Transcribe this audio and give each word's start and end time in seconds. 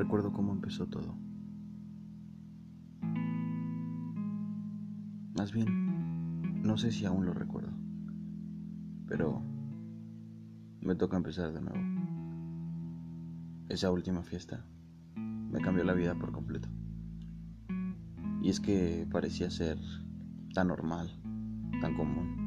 recuerdo 0.00 0.32
cómo 0.32 0.52
empezó 0.52 0.86
todo. 0.86 1.14
Más 5.36 5.52
bien, 5.52 6.62
no 6.62 6.78
sé 6.78 6.90
si 6.90 7.04
aún 7.04 7.26
lo 7.26 7.34
recuerdo, 7.34 7.70
pero 9.06 9.42
me 10.80 10.94
toca 10.94 11.18
empezar 11.18 11.52
de 11.52 11.60
nuevo. 11.60 11.78
Esa 13.68 13.90
última 13.90 14.22
fiesta 14.22 14.64
me 15.16 15.60
cambió 15.60 15.84
la 15.84 15.92
vida 15.92 16.14
por 16.14 16.32
completo. 16.32 16.70
Y 18.42 18.48
es 18.48 18.58
que 18.58 19.06
parecía 19.12 19.50
ser 19.50 19.78
tan 20.54 20.68
normal, 20.68 21.10
tan 21.82 21.94
común. 21.94 22.38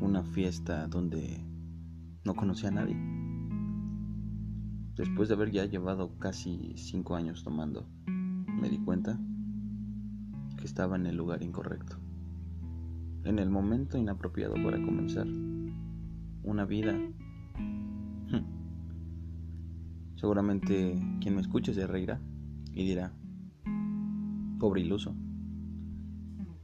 Una 0.00 0.24
fiesta 0.24 0.88
donde 0.88 1.44
no 2.24 2.34
conocía 2.34 2.70
a 2.70 2.72
nadie. 2.72 3.25
Después 4.96 5.28
de 5.28 5.34
haber 5.34 5.50
ya 5.50 5.66
llevado 5.66 6.18
casi 6.18 6.72
cinco 6.76 7.16
años 7.16 7.44
tomando, 7.44 7.86
me 8.06 8.70
di 8.70 8.78
cuenta 8.78 9.20
que 10.56 10.64
estaba 10.64 10.96
en 10.96 11.04
el 11.04 11.16
lugar 11.16 11.42
incorrecto, 11.42 11.98
en 13.24 13.38
el 13.38 13.50
momento 13.50 13.98
inapropiado 13.98 14.54
para 14.54 14.82
comenzar 14.82 15.26
una 16.44 16.64
vida. 16.64 16.98
Seguramente 20.16 20.98
quien 21.20 21.34
me 21.34 21.42
escuche 21.42 21.74
se 21.74 21.86
reirá 21.86 22.18
y 22.72 22.86
dirá, 22.86 23.12
pobre 24.58 24.80
iluso, 24.80 25.14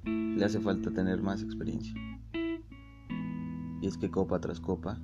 le 0.04 0.42
hace 0.42 0.58
falta 0.58 0.90
tener 0.90 1.20
más 1.20 1.42
experiencia. 1.42 1.92
Y 2.32 3.86
es 3.86 3.98
que 3.98 4.10
copa 4.10 4.40
tras 4.40 4.58
copa 4.58 4.98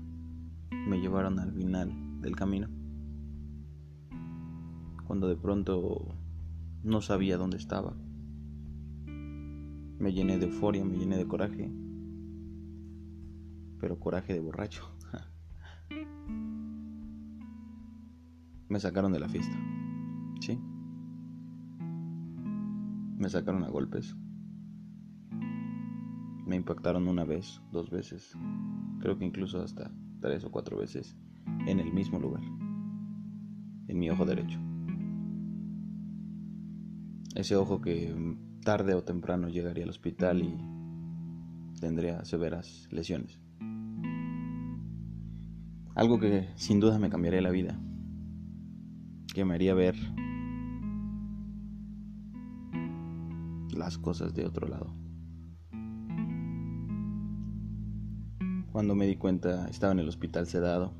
me 0.70 0.98
llevaron 0.98 1.38
al 1.38 1.52
final 1.52 1.92
del 2.22 2.34
camino 2.34 2.77
cuando 5.08 5.26
de 5.26 5.34
pronto 5.36 6.14
no 6.84 7.00
sabía 7.00 7.38
dónde 7.38 7.56
estaba. 7.56 7.96
Me 9.06 10.12
llené 10.12 10.38
de 10.38 10.46
euforia, 10.46 10.84
me 10.84 10.98
llené 10.98 11.16
de 11.16 11.26
coraje, 11.26 11.72
pero 13.80 13.98
coraje 13.98 14.34
de 14.34 14.40
borracho. 14.40 14.84
me 18.68 18.78
sacaron 18.78 19.10
de 19.10 19.20
la 19.20 19.30
fiesta, 19.30 19.56
¿sí? 20.40 20.60
Me 23.16 23.30
sacaron 23.30 23.64
a 23.64 23.70
golpes. 23.70 24.14
Me 26.46 26.56
impactaron 26.56 27.08
una 27.08 27.24
vez, 27.24 27.62
dos 27.72 27.88
veces, 27.88 28.36
creo 29.00 29.18
que 29.18 29.24
incluso 29.24 29.62
hasta 29.62 29.90
tres 30.20 30.44
o 30.44 30.50
cuatro 30.50 30.76
veces 30.76 31.16
en 31.66 31.80
el 31.80 31.94
mismo 31.94 32.18
lugar, 32.18 32.42
en 33.88 33.98
mi 33.98 34.10
ojo 34.10 34.26
derecho. 34.26 34.60
Ese 37.38 37.54
ojo 37.54 37.80
que 37.80 38.12
tarde 38.64 38.94
o 38.94 39.04
temprano 39.04 39.48
llegaría 39.48 39.84
al 39.84 39.90
hospital 39.90 40.42
y 40.42 40.58
tendría 41.78 42.24
severas 42.24 42.88
lesiones. 42.90 43.40
Algo 45.94 46.18
que 46.18 46.48
sin 46.56 46.80
duda 46.80 46.98
me 46.98 47.10
cambiaría 47.10 47.40
la 47.40 47.50
vida, 47.50 47.78
que 49.32 49.44
me 49.44 49.54
haría 49.54 49.72
ver 49.74 49.94
las 53.70 53.98
cosas 53.98 54.34
de 54.34 54.44
otro 54.44 54.66
lado. 54.66 54.92
Cuando 58.72 58.96
me 58.96 59.06
di 59.06 59.14
cuenta 59.14 59.68
estaba 59.68 59.92
en 59.92 60.00
el 60.00 60.08
hospital 60.08 60.48
sedado. 60.48 60.92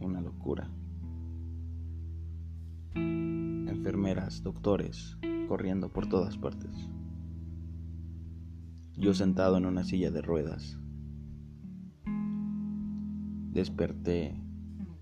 Una 0.00 0.22
locura 0.22 0.70
enfermeras, 3.90 4.44
doctores, 4.44 5.18
corriendo 5.48 5.92
por 5.92 6.08
todas 6.08 6.38
partes. 6.38 6.70
Yo 8.96 9.14
sentado 9.14 9.56
en 9.56 9.66
una 9.66 9.82
silla 9.82 10.12
de 10.12 10.22
ruedas. 10.22 10.78
Desperté 13.52 14.40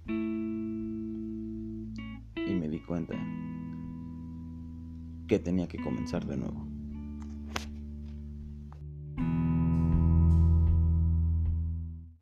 y 0.07 0.13
me 2.55 2.71
di 2.71 2.81
cuenta 2.81 3.15
que 5.27 5.39
tenía 5.39 5.69
que 5.69 5.83
comenzar 5.83 6.25
de 6.25 6.39
nuevo. 6.39 6.67